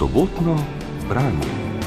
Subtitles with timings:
[0.00, 0.56] sobotno
[1.08, 1.79] branje.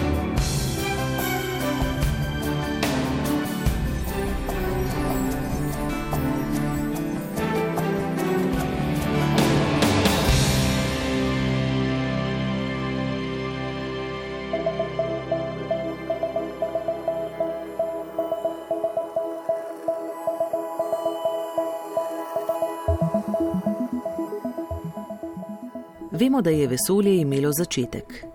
[26.33, 28.25] Vemo, da je vesolje imelo začetek.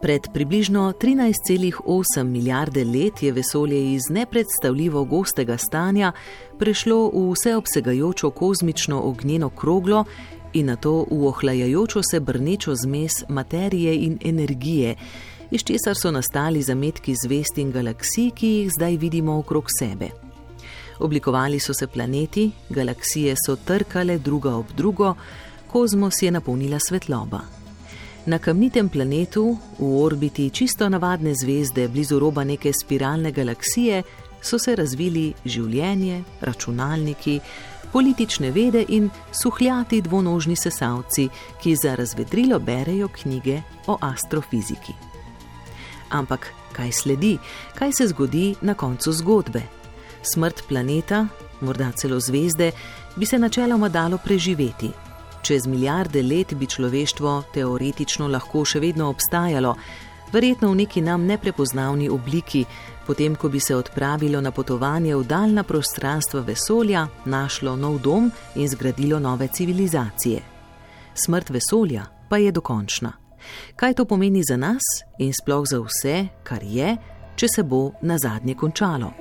[0.00, 6.12] Pred približno 13,8 milijarde let je vesolje iz nepredstavljivo gostega stanja
[6.58, 10.04] prešlo v vseobsegajočo kozmično ognjeno kroglo
[10.52, 14.96] in na to v ohlajajočo se brnečo zmes materije in energije,
[15.50, 20.08] iz česar so nastali zametki zvest in galaksij, ki jih zdaj vidimo okrog sebe.
[20.98, 25.14] Oblikovali so se planeti, galaksije so trkale druga ob drugo,
[25.76, 27.40] kozmos je napolnila svetloba.
[28.26, 34.02] Na kamnitem planetu, v orbiti čisto navadne zvezde, blizu roba neke spiralne galaksije,
[34.40, 37.40] so se razvili življenje, računalniki,
[37.92, 39.10] politične vede in
[39.42, 41.28] suhljati dvonožni sesalci,
[41.60, 44.96] ki za razvedrilo berejo knjige o astrofiziki.
[46.08, 47.36] Ampak kaj sledi,
[47.74, 49.62] kaj se zgodi na koncu zgodbe?
[50.22, 51.26] Smrt planeta,
[51.60, 52.72] morda celo zvezde,
[53.16, 55.05] bi se načeloma dalo preživeti.
[55.46, 59.76] Čez milijarde let bi človeštvo teoretično lahko še vedno obstajalo,
[60.32, 62.64] verjetno v neki nam neprepoznavni obliki,
[63.06, 68.66] potem ko bi se odpravilo na potovanje v daljna prostranstva vesolja, našlo nov dom in
[68.68, 70.42] zgradilo nove civilizacije.
[71.14, 73.12] Smrt vesolja pa je dokončna.
[73.76, 74.82] Kaj to pomeni za nas
[75.22, 76.96] in sploh za vse, kar je,
[77.36, 79.14] če se bo na zadnje končalo?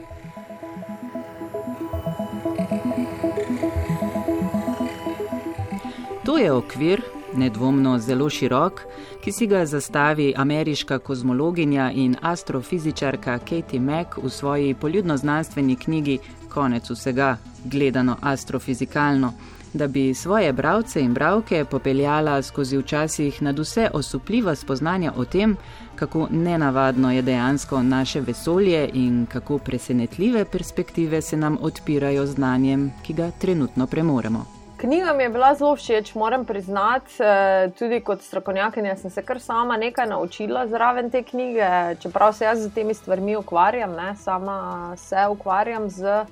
[6.36, 7.02] To je okvir,
[7.36, 8.82] nedvomno zelo širok,
[9.24, 16.18] ki si ga zastavi ameriška kozmologinja in astrofizičarka Katie Mack v svoji poljudno-znanstveni knjigi
[16.50, 19.32] Konec vsega, gledano astrofizikalno,
[19.74, 25.56] da bi svoje bravce in bravke popeljala skozi včasih nad vse osupljiva spoznanja o tem,
[25.96, 33.14] kako nenavadno je dejansko naše vesolje in kako presenetljive perspektive se nam odpirajo znanjem, ki
[33.14, 34.55] ga trenutno premoremo.
[34.78, 37.14] Knjiga mi je bila zelo všeč, moram priznati.
[37.20, 42.46] Eh, tudi kot strokovnjakinja sem se kar sama nekaj naučila zraven te knjige, čeprav se
[42.46, 44.16] jaz z temi stvarmi ukvarjam, ne?
[44.16, 46.26] sama se ukvarjam z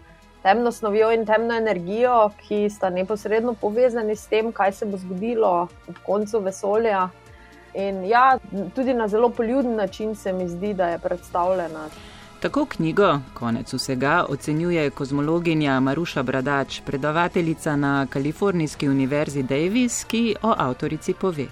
[0.44, 5.68] temno snovjo in temno energijo, ki sta neposredno povezani s tem, kaj se bo zgodilo
[5.88, 7.10] ob koncu vesolja.
[7.74, 8.38] In ja,
[8.76, 11.88] tudi na zelo poljuden način se mi zdi, da je predstavljena.
[12.44, 20.54] Tako knjigo, konec vsega, ocenjuje kozmologinja Maruša Bradač, predavateljica na Kalifornijski univerzi Davis, ki o
[20.58, 21.46] avtorici pove.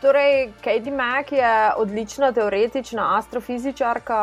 [0.00, 4.18] Torej, Katie Mack je odlična teoretična astrofizičarka,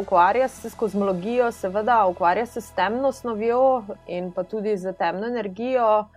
[0.00, 5.26] ukvarja se s kozmologijo, seveda ukvarja se s temno snovjo in pa tudi z temno
[5.26, 6.08] energijo.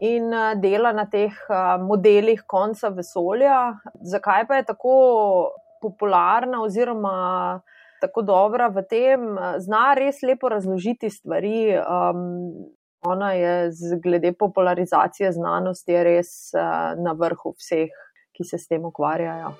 [0.00, 3.74] In eh, dela na teh eh, modelih konca vesolja.
[4.00, 4.94] Zakaj pa je tako
[5.80, 7.60] popularna, oziroma
[8.00, 9.24] tako dobra v tem,
[9.58, 11.76] zna res lepo razložiti stvari.
[11.78, 12.74] Um,
[13.06, 13.70] ona je,
[14.02, 17.94] glede popularizacije znanosti, res uh, na vrhu vseh,
[18.34, 19.54] ki se s tem ukvarjajo.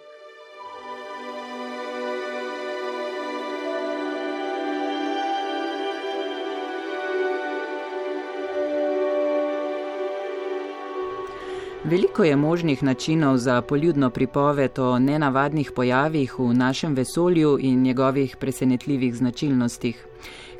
[11.84, 18.36] Veliko je možnih načinov za poljudno pripoved o nenavadnih pojavih v našem vesolju in njegovih
[18.36, 20.06] presenetljivih značilnostih.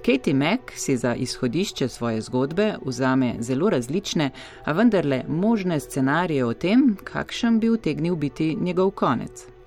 [0.06, 4.30] Katie Mack si za izhodišče svoje zgodbe vzame zelo različne,
[4.64, 9.57] a vendarle možne scenarije o tem, kakšen bi utegnil biti njegov konec.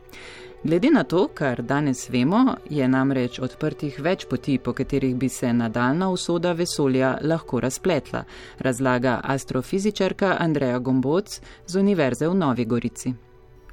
[0.64, 5.50] Glede na to, kar danes vemo, je namreč odprtih več poti, po katerih bi se
[5.54, 8.22] nadaljna usoda vesolja lahko razpletla,
[8.60, 13.14] razlaga astrofizičarka Andreja Gomboc z Univerze v Novi Gorici.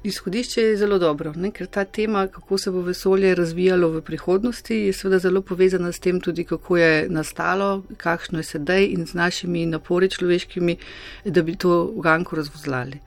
[0.03, 1.51] Izhodišče je zelo dobro, ne?
[1.51, 5.99] ker ta tema, kako se bo vesolje razvijalo v prihodnosti, je seveda zelo povezana s
[5.99, 10.77] tem tudi, kako je nastalo, kakšno je sedaj in z našimi napori človeškimi,
[11.25, 13.03] da bi to uganko razvozlali.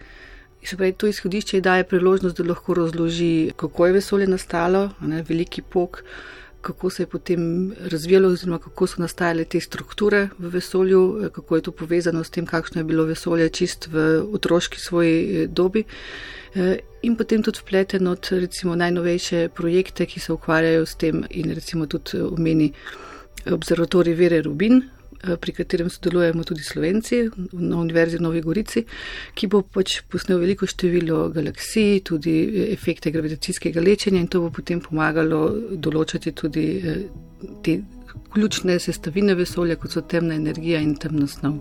[0.65, 5.63] Se pravi, to izhodišče daje priložnost, da lahko razloži, kako je vesolje nastalo, ne, veliki
[5.63, 6.03] pok,
[6.63, 11.63] kako se je potem razvijalo, oziroma kako so nastajale te strukture v vesolju, kako je
[11.63, 15.85] to povezano s tem, kakšno je bilo vesolje čist v otroški svoji eh, dobi.
[16.55, 21.51] Eh, in potem tudi vpleten od recimo najnovejše projekte, ki se ukvarjajo s tem in
[21.51, 22.73] recimo tudi omeni
[23.51, 24.83] observatorij Vere Rubin,
[25.23, 27.23] pri katerem sodelujemo tudi Slovenci
[27.53, 28.85] na Univerzi v Novi Gorici,
[29.35, 32.35] ki bo pač posnel veliko število galaksij, tudi
[32.73, 35.45] efekte gravitacijskega lečenja in to bo potem pomagalo
[35.77, 36.67] določati tudi
[37.63, 37.79] te
[38.33, 41.61] ključne sestavine vesolja, kot so temna energija in temna snov.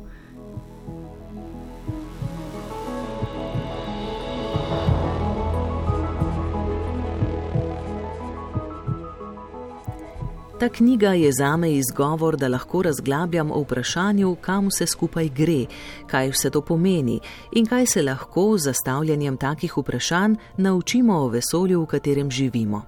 [10.61, 15.65] Ta knjiga je zame izgovor, da lahko razglabljam o vprašanju, kam vse skupaj gre,
[16.07, 17.19] kaj vse to pomeni
[17.51, 22.81] in kaj se lahko z zastavljanjem takih vprašanj naučimo o vesolju, v katerem živimo.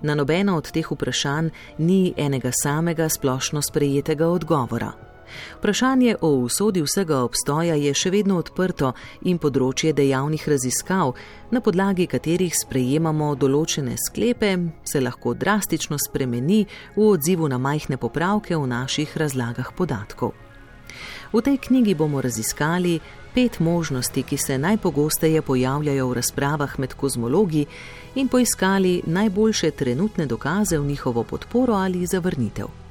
[0.00, 5.07] Na nobeno od teh vprašanj ni enega samega splošno sprejetega odgovora.
[5.58, 8.92] Vprašanje o usodi vsega obstoja je še vedno odprto
[9.22, 11.14] in področje dejavnih raziskav,
[11.50, 16.66] na podlagi katerih sprejemamo določene sklepe, se lahko drastično spremeni
[16.96, 20.34] v odzivu na majhne popravke v naših razlagah podatkov.
[21.32, 23.00] V tej knjigi bomo raziskali
[23.34, 27.66] pet možnosti, ki se najpogosteje pojavljajo v razpravah med kozmologi
[28.14, 32.87] in poiskali najboljše trenutne dokaze v njihovo podporo ali zavrnitev.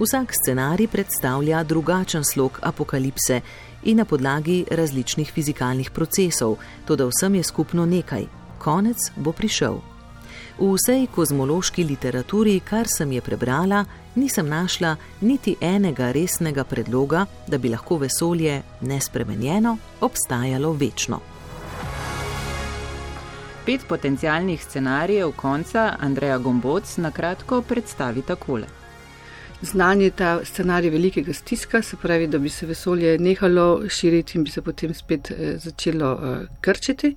[0.00, 3.40] Vsak scenarij predstavlja drugačen slog apokalipse
[3.82, 8.24] in na podlagi različnih fizikalnih procesov, tudi vsem je skupno nekaj:
[8.58, 9.76] konec bo prišel.
[10.58, 17.58] V vsej kozmološki literaturi, kar sem je prebrala, nisem našla niti enega resnega predloga, da
[17.58, 21.20] bi lahko vesolje nespremenjeno obstajalo večno.
[23.66, 28.79] Pet potencialnih scenarijev konca Andreja Gomboc na kratko predstavi takole
[29.62, 34.50] znanje ta scenarij velikega stiska, se pravi, da bi se vesolje nehalo širiti in bi
[34.50, 37.14] se potem spet eh, začelo eh, krčiti.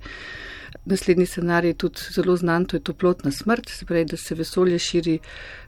[0.84, 4.78] Naslednji scenarij je tudi zelo znan, to je toplotna smrt, se pravi, da se vesolje
[4.78, 5.18] širi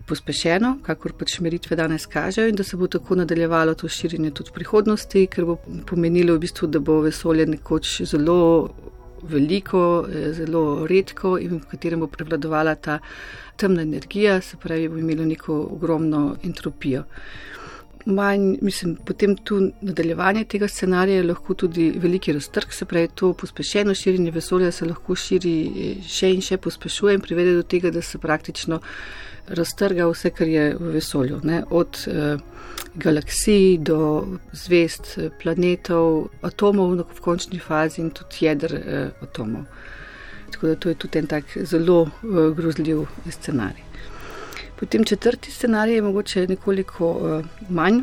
[0.07, 4.51] pospešeno, kakor pač meritve danes kažejo in da se bo tako nadaljevalo to širjenje tudi
[4.51, 5.57] v prihodnosti, ker bo
[5.87, 8.69] pomenilo v bistvu, da bo vesolje nekoč zelo
[9.23, 12.99] veliko, eh, zelo redko in v katerem bo prevladovala ta
[13.57, 17.05] temna energija, se pravi, bo imelo neko ogromno entropijo.
[18.07, 23.33] Manj, mislim, potem tu nadaljevanje tega scenarija je lahko tudi veliki raztrk, se pravi, to
[23.33, 27.91] pospešeno širjenje vesolja se lahko širi eh, še in še pospešuje in privede do tega,
[27.91, 28.81] da se praktično
[29.49, 31.41] raztrga vse, kar je v vesolju.
[31.43, 31.65] Ne?
[31.71, 32.39] Od eh,
[32.95, 39.67] galaksij do zvest, eh, planetov, atomov v končni fazi in tudi jedr eh, atomov.
[40.57, 43.83] Tako da to je tudi en tak zelo uh, grozljiv scenarij.
[44.77, 48.01] Potem četrti scenarij je mogoče nekoliko uh, manj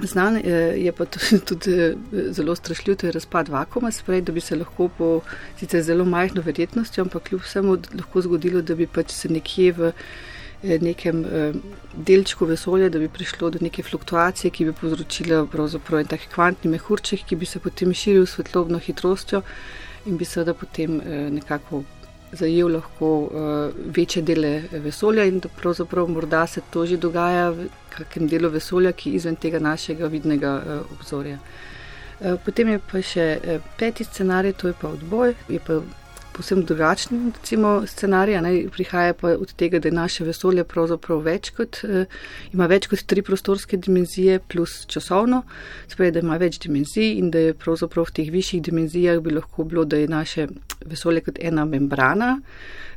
[0.00, 0.36] znan,
[0.76, 1.04] je pa
[1.48, 1.96] tudi uh,
[2.30, 5.20] zelo strašljiv, to je razpad vakuma, sprej, da bi se lahko po
[5.58, 9.92] sicer zelo majhno verjetnostjo, ampak kljub vsemu lahko zgodilo, da bi pač se nekje v
[10.62, 11.24] nekem
[11.96, 16.70] delčku vesolja, da bi prišlo do neke fluktuacije, ki bi povzročila pravzaprav en tak kvantni
[16.70, 19.42] mehurček, ki bi se potem širil svetlobno hitrostjo
[20.06, 21.82] in bi seveda potem eh, nekako
[22.32, 27.68] zajel lahko eh, večje dele vesolja in da pravzaprav morda se to že dogaja v
[27.90, 31.38] kakem delu vesolja, ki je izven tega našega vidnega eh, obzorja.
[32.44, 33.24] Potem je pa še
[33.76, 35.74] peti scenarij, to je pa odboj, je pa
[36.36, 37.32] posebno drugačen
[37.86, 38.40] scenarij.
[38.42, 42.04] Ne, prihaja pa od tega, da je naše vesolje pravzaprav več kot, eh,
[42.52, 45.42] ima več kot tri prostorske dimenzije plus časovno,
[45.88, 49.64] spravi, da ima več dimenzij in da je pravzaprav v teh višjih dimenzijah bi lahko
[49.64, 50.48] bilo, da je naše
[50.86, 52.36] vesolje kot ena membrana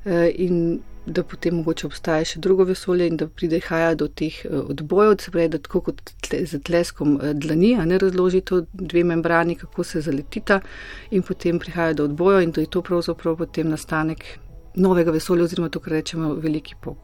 [0.06, 4.39] eh, in da potem mogoče obstaja še drugo vesolje in da pride haja do teh
[4.45, 8.42] eh, odbojev, se pravi, da tako kot tle, z tleskom eh, dlani, a ne razloži
[8.42, 10.61] to dve membrani, kako se zaletita
[11.11, 14.25] in potem prihaja do odbojev in da je to pravzaprav potem nastanek
[14.75, 16.97] novega vesolja oziroma to, kar rečemo veliki pok.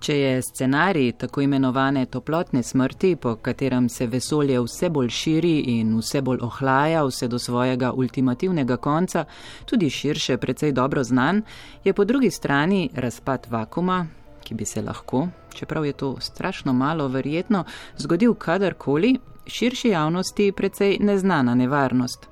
[0.00, 5.90] Če je scenarij tako imenovane toplotne smrti, po katerem se vesolje vse bolj širi in
[5.98, 9.26] vse bolj ohlaja, vse do svojega ultimativnega konca,
[9.68, 11.42] tudi širše precej dobro znan,
[11.84, 14.06] je po drugi strani razpad vakuma,
[14.40, 17.64] ki bi se lahko, čeprav je to strašno malo verjetno,
[17.96, 22.29] zgodil kadarkoli, širši javnosti precej neznana nevarnost.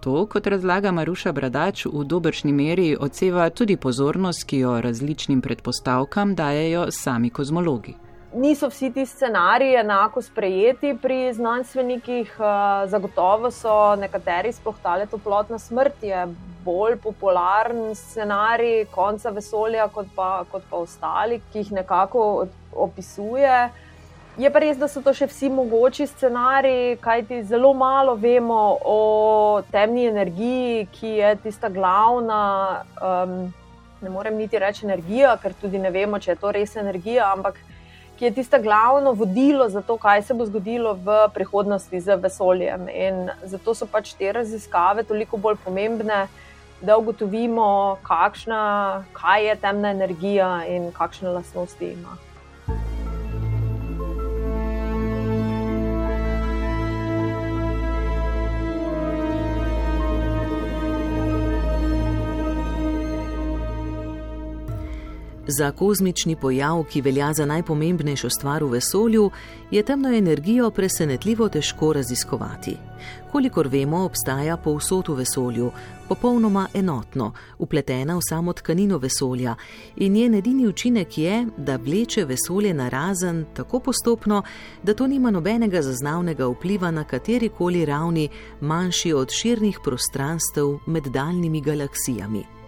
[0.00, 6.32] To, kot razlaga Maruša Bradač, v dobršni meri odseva tudi pozornost, ki jo različnim predpostavkam
[6.34, 7.94] dajejo sami kozmologi.
[8.34, 16.02] Niso vsi ti scenariji enako sprejeti pri znanstvenikih, eh, zagotovo so nekateri spohtale toplotna smrt,
[16.02, 16.26] je
[16.64, 23.68] bolj popularen scenarij konca vesolja kot pa, kot pa ostali, ki jih nekako opisuje.
[24.40, 29.00] Je pa res, da so to še vsi mogoči scenariji, kajti zelo malo vemo o
[29.68, 32.38] temni energiji, ki je tista glavna.
[33.04, 33.34] Um,
[34.00, 37.58] ne morem niti reči energija, ker tudi ne vemo, če je to res energija, ampak
[38.16, 42.88] ki je tisto glavno vodilo za to, kaj se bo zgodilo v prihodnosti z vesoljem.
[42.88, 46.22] In zato so pač te raziskave toliko bolj pomembne,
[46.80, 48.64] da ugotovimo, kakšna,
[49.12, 52.16] kaj je temna energija in kakšne lastnosti ima.
[65.58, 69.30] Za kozmični pojav, ki velja za najpomembnejšo stvar v vesolju,
[69.70, 72.76] je temno energijo presenetljivo težko raziskovati.
[73.32, 75.70] Kolikor vemo, obstaja povsod v vesolju,
[76.08, 79.54] popolnoma enotno, upletena v samo tkanino vesolja
[79.96, 84.42] in njen edini učinek je, da vleče vesolje na razen tako postopno,
[84.82, 88.28] da to nima nobenega zaznavnega vpliva na katerikoli ravni
[88.60, 92.59] manjši od širnih prostranstev med daljnimi galaksijami.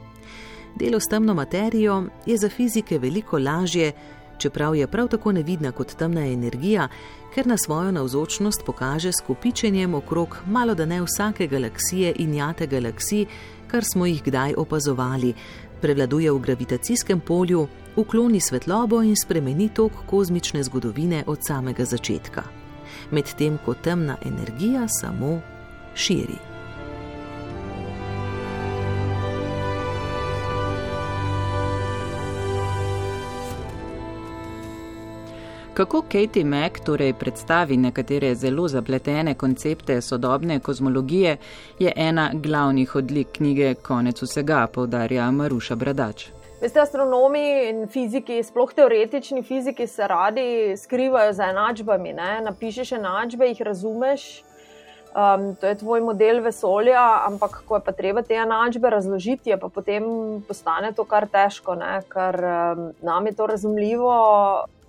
[0.77, 3.93] Delo s temno materijo je za fizike veliko lažje,
[4.39, 6.89] čeprav je prav tako nevidna kot temna energija,
[7.35, 12.67] ker na svojo navzočnost pokaže s kopičenjem okrog malo da ne vsake galaksije in jate
[12.67, 13.27] galaksij,
[13.67, 15.35] kar smo jih kdaj opazovali,
[15.81, 22.43] prevladuje v gravitacijskem polju, ukloni svetlobo in spremeni tok kozmične zgodovine od samega začetka.
[23.11, 25.41] Medtem ko temna energija samo
[25.95, 26.52] širi.
[35.75, 41.37] Kako Katie Mack torej predstavi nekatere zelo zapletene koncepte sodobne kozmologije,
[41.79, 46.27] je ena glavnih odlik knjige Konec vsega, povdarja Maruša Bradač.
[46.61, 52.13] Veste, astronomi in fiziki, sploh teoretični fiziki, se radi skrivajo za enačbami.
[52.13, 52.41] Ne?
[52.45, 54.43] Napišeš enačbe, jih razumeš,
[55.15, 59.59] um, to je tvoj model vesolja, ampak ko je pa treba te enačbe razložiti, je
[59.59, 60.05] pa potem
[60.49, 62.01] postane to kar težko, ne?
[62.09, 64.15] ker um, nam je to razumljivo.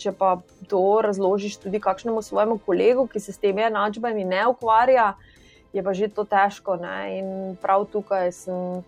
[0.03, 0.35] Če pa
[0.67, 5.13] to razložiš tudi kakšnemu svojemu kolegu, ki se s temi enačbami ne ukvarja,
[5.71, 6.75] je pa že to težko.
[6.81, 6.97] Ne?
[7.19, 7.29] In
[7.61, 8.83] prav tukaj sem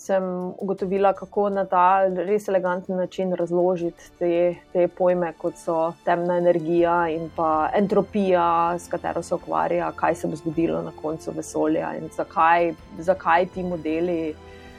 [0.00, 0.24] sem
[0.58, 4.30] ugotovila, kako na ta res eleganten način razložiti te,
[4.72, 10.30] te pojme, kot so temna energija in pa entropija, s katero se ukvarja, kaj se
[10.30, 14.32] bo zgodilo na koncu vesolja in zakaj, zakaj ti modeli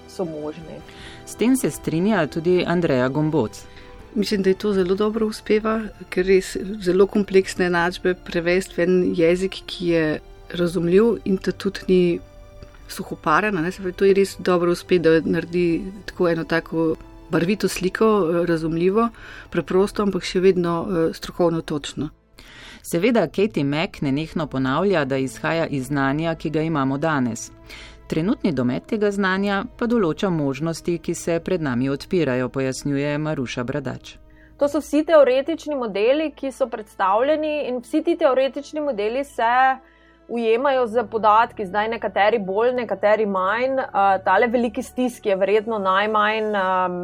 [0.10, 0.82] so možni.
[1.26, 3.62] S tem se strinja tudi Andreja Gomboc.
[4.16, 5.78] Mislim, da je to zelo dobro uspeva,
[6.10, 10.04] ker res zelo kompleksne enačbe prevesti v en jezik, ki je
[10.58, 12.02] razumljiv in da tudi ni
[12.92, 13.64] suhoparena.
[13.96, 16.96] To je res dobro uspeti, da naredi tako eno tako
[17.32, 19.10] barvito sliko, eh, razumljivo,
[19.50, 22.10] preprosto, ampak še vedno eh, strokovno točno.
[22.84, 27.52] Seveda, Katie Mack nenehno ponavlja, da izhaja iz znanja, ki ga imamo danes.
[28.08, 34.18] Trenutni domet tega znanja pa določa možnosti, ki se pred nami odpirajo, pojasnjuje Maruša Bradač.
[34.60, 39.54] To so vsi teoretični modeli, ki so predstavljeni, in vsi ti teoretični modeli se
[40.32, 43.80] ujemajo z podatki, zdaj nekateri bolj, nekateri manj.
[43.82, 47.00] Uh, tale veliki stisk je verjetno najmanj, um,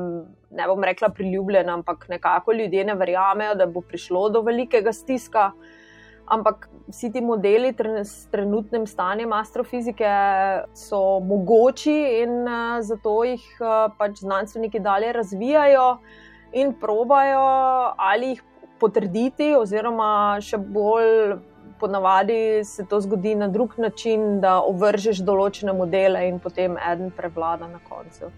[0.55, 5.51] ne bom rekla priljubljen, ampak nekako ljudje ne verjamejo, da bo prišlo do velikega stiska.
[6.27, 7.71] Ampak vsi ti modeli
[8.03, 10.11] s trenutnim stanjem astrofizike
[10.75, 15.97] so mogoči in uh, zato jih uh, pač znanstveniki dalje razvijajo
[16.53, 17.43] in probajo
[17.97, 18.43] ali jih
[18.79, 21.39] potrditi, oziroma še bolj
[21.79, 27.67] ponavadi se to zgodi na drug način, da ovržeš določene modele in potem eden prevlada
[27.67, 28.31] na koncu.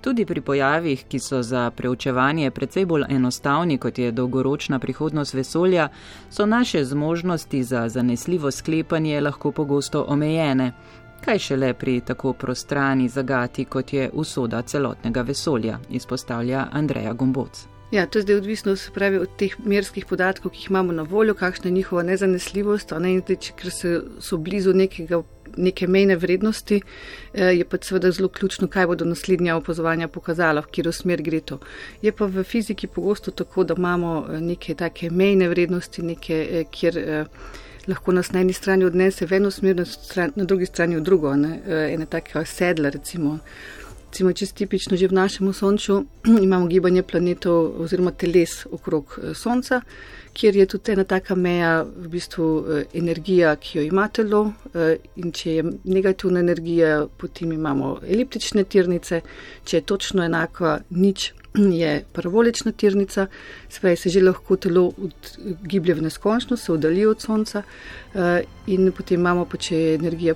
[0.00, 5.88] Tudi pri pojavih, ki so za preučevanje precej bolj enostavni, kot je dolgoročna prihodnost vesolja,
[6.30, 10.72] so naše zmožnosti za zanesljivo sklepanje lahko pogosto omejene.
[11.24, 17.77] Kaj šele pri tako prostrani zagati, kot je usoda celotnega vesolja, izpostavlja Andreja Gomboc.
[17.90, 21.34] Ja, to je zdaj odvisno pravi, od teh merskih podatkov, ki jih imamo na voljo,
[21.34, 22.92] kakšna je njihova nezanesljivost.
[23.00, 23.14] Ne?
[23.20, 25.22] Zdaj, ker se, so blizu nekega,
[25.56, 26.82] neke mejne vrednosti,
[27.32, 31.40] eh, je pa seveda zelo ključno, kaj bodo naslednja opazovanja pokazala, v katero smer gre
[31.40, 31.58] to.
[32.02, 36.64] Je pa v fiziki pogosto tako, da imamo eh, neke take mejne vrednosti, neke, eh,
[36.70, 37.26] kjer
[37.88, 41.00] lahko nas na eni strani odnese v eno smer, na, stran, na drugi strani v
[41.00, 41.36] drugo.
[41.36, 41.60] Ne?
[41.94, 43.38] Ene take sedle, recimo
[44.08, 46.04] recimo, čisto tipično že v našem Sonču,
[46.46, 49.80] imamo gibanje planetov oziroma teles okrog eh, Sonca,
[50.32, 54.52] kjer je tudi ena taka meja, v bistvu eh, energija, ki jo ima telo.
[54.74, 59.20] Eh, in če je negativna energija, potem imamo eliptične tirnice,
[59.64, 63.26] če je točno enaka nič, je parabolična tirnica,
[63.68, 64.92] sve se že lahko telo
[65.62, 67.62] giblje v neskončnost, se oddalji od sonca
[68.14, 70.34] eh, in potem imamo, pa če je energija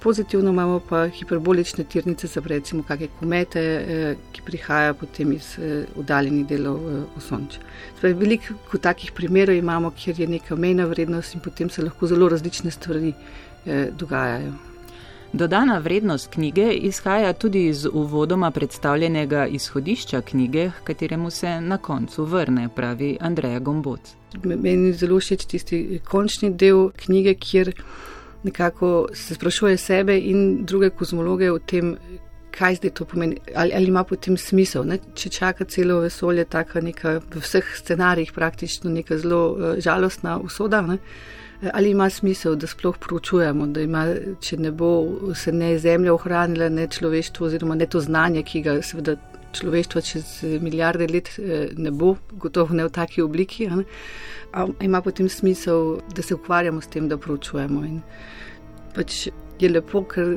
[0.00, 5.56] pozitivna, imamo pa hiperbolične tirnice, za recimo kakšne komete, eh, ki prihajajo potem iz
[5.96, 6.80] oddaljenih delov
[7.16, 7.58] v sonč.
[8.00, 12.28] Sve veliko takih primerov imamo, kjer je neka mejna vrednost in potem se lahko zelo
[12.28, 13.14] različne stvari
[13.98, 14.69] dogajajo.
[15.32, 22.68] Dodana vrednost knjige izhaja tudi iz uvodoma predstavljenega izhodišča knjige, kateremu se na koncu vrne,
[22.76, 24.14] pravi Andreja Gomboc.
[24.44, 27.72] Meni je zelo všeč tisti končni del knjige, kjer
[28.42, 31.96] nekako se sprašuje sebe in druge kozmologe o tem,
[32.50, 34.84] kaj zdaj to pomeni, ali, ali ima potem smisel.
[34.86, 34.98] Ne?
[35.14, 40.82] Če čaka celo vesolje, tako neka v vseh scenarijih praktično neka zelo uh, žalostna usoda.
[40.86, 40.98] Ne?
[41.72, 44.06] ali ima smisel, da sploh proučujemo, da ima,
[44.40, 44.90] če ne bo
[45.36, 49.16] se ne zemlja ohranila, ne človeštvo, oziroma ne to znanje, ki ga seveda
[49.52, 53.68] človeštvo čez milijarde let eh, ne bo, gotovo ne v taki obliki.
[53.68, 53.84] Ne?
[54.80, 57.84] Ima potem smisel, da se ukvarjamo s tem, da proučujemo.
[57.84, 58.00] In
[58.94, 59.28] pač
[59.62, 60.36] je lepo, ker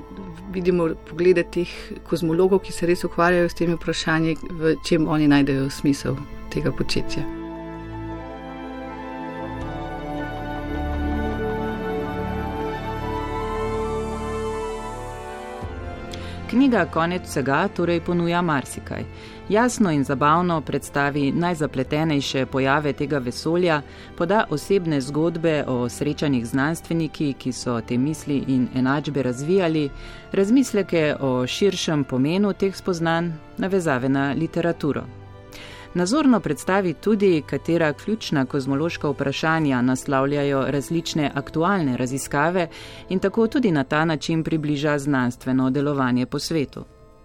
[0.53, 1.69] vidimo poglede teh
[2.07, 6.19] kozmologov, ki se res ukvarjajo s temi vprašanji, v čem oni najdejo smisel
[6.53, 7.42] tega početja.
[16.53, 19.03] Knjiga Konec vsega torej ponuja marsikaj.
[19.49, 23.81] Jasno in zabavno predstavi najzapletenejše pojave tega vesolja,
[24.17, 29.89] poda osebne zgodbe o srečanih znanstveniki, ki so te misli in enačbe razvijali,
[30.31, 35.22] razmisleke o širšem pomenu teh spoznanj, navezave na literaturo.
[35.95, 42.67] Nazorno predstavi tudi, katera ključna kozmološka vprašanja naslavljajo različne aktualne raziskave
[43.09, 46.83] in tako tudi na ta način približa znanstveno delovanje po svetu.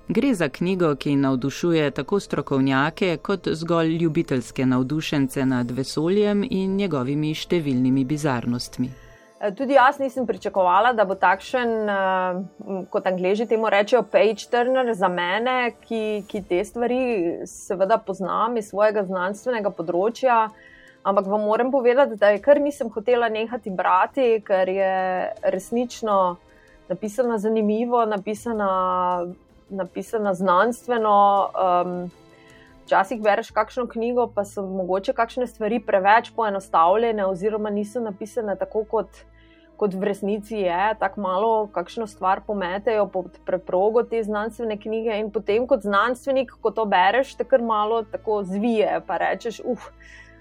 [0.08, 7.34] Gre za knjigo, ki navdušuje tako strokovnjake kot zgolj ljubiteljske navdušence nad vesoljem in njegovimi
[7.34, 9.07] številnimi bizarnostmi.
[9.40, 14.94] Eh, tudi jaz nisem pričakovala, da bo takšen, eh, kot angliži temu rečejo, page turner
[14.94, 20.48] za mene, ki, ki te stvari seveda poznam iz svojega znanstvenega področja.
[21.06, 24.94] Ampak vam moram povedati, da je kar nisem hotela nehati brati, ker je
[25.42, 26.36] resnično
[26.88, 29.26] napisana zanimivo, napisana,
[29.70, 31.18] napisana znanstveno.
[31.54, 32.10] Um,
[32.88, 38.80] Včasih bereš kakšno knjigo, pa so mogoče kakšne stvari preveč poenostavljene, oziroma niso napisane tako,
[38.88, 39.18] kot,
[39.76, 40.94] kot v resnici je.
[40.96, 46.72] Tako malo, kakšno stvar pometejo pod preprogo te znanstvene knjige, in potem kot znanstvenik, ko
[46.72, 49.90] to bereš, te kar malo tako zvije, pa rečeš, uf.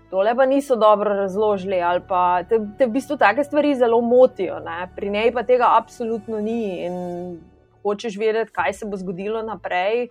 [0.08, 4.62] Tole pa niso dobro razložili, ali pa te, te v bistvu take stvari zelo motijo.
[4.63, 4.88] Ne?
[4.95, 6.95] Pri njej pa tega absolutno ni in
[7.84, 10.08] hočeš vedeti, kaj se bo zgodilo naprej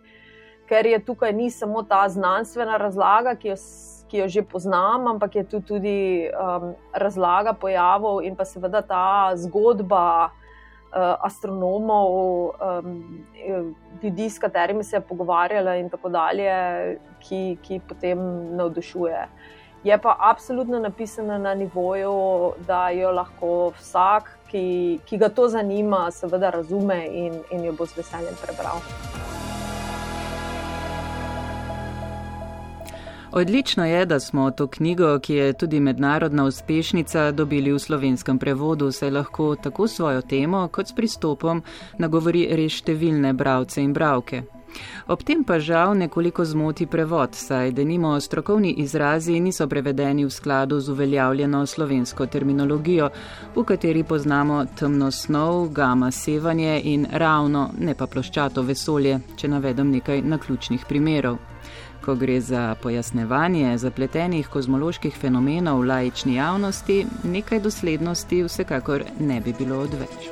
[0.69, 3.57] ker je tukaj ni samo ta znanstvena razlaga, ki jo,
[4.11, 9.33] ki jo že poznam, ampak je tu tudi um, razlaga pojavov in pa seveda ta
[9.37, 13.27] zgodba uh, astronomov, um,
[14.03, 16.53] ljudi, s katerimi se je pogovarjala in tako dalje,
[17.21, 18.19] ki, ki potem
[18.57, 19.29] navdušuje.
[19.87, 26.11] Je pa absolutno napisana na nivoju, da jo lahko vsak, ki, ki ga to zanima,
[26.11, 28.83] seveda razume in, in jo bo z veseljem prebral.
[33.37, 38.93] Odlično je, da smo to knjigo, ki je tudi mednarodna uspešnica, dobili v slovenskem prevodu,
[38.93, 41.61] saj lahko tako svojo temo kot s pristopom
[41.99, 44.41] nagovori res številne bravce in bravke.
[45.13, 50.81] Ob tem pa žal nekoliko zmoti prevod, saj denimo strokovni izrazi niso prevedeni v skladu
[50.81, 53.11] z uveljavljeno slovensko terminologijo,
[53.57, 59.93] v kateri poznamo temno snov, gama sevanje in ravno, ne pa ploščato vesolje, če navedem
[59.93, 61.37] nekaj naključnih primerov
[62.07, 69.55] ko gre za pojasnevanje zapletenih kozmoloških fenomenov v laični javnosti, nekaj doslednosti vsekakor ne bi
[69.59, 70.29] bilo odveč.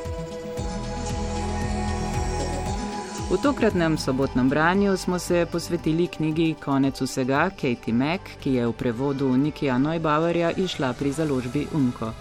[3.31, 8.73] V tokratnem sobotnem branju smo se posvetili knjigi Konec vsega Katie Mack, ki je v
[8.73, 12.13] prevodu Nikija Neubauerja išla pri založbi Unko.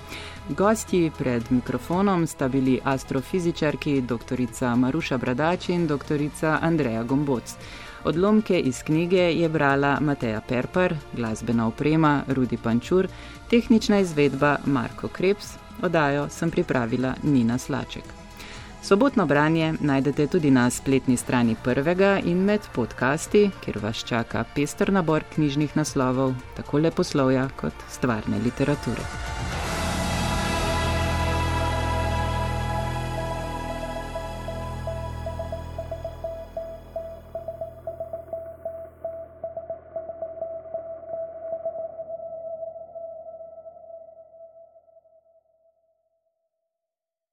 [0.49, 4.41] Gosti pred mikrofonom sta bili astrofizičarki dr.
[4.75, 6.19] Maruša Bradač in dr.
[6.61, 7.55] Andreja Gomboc.
[8.03, 13.07] Odlomke iz knjige je brala Mateja Perper, glasbena oprema Rudi Pančur,
[13.49, 18.03] tehnična izvedba Marko Krebs, oddajo sem pripravila Nina Slaček.
[18.83, 24.91] Sobotno branje najdete tudi na spletni strani prvega in med podcasti, kjer vas čaka pester
[24.93, 29.42] nabor knjižnih naslovov, tako leposlovja kot stvarne literature.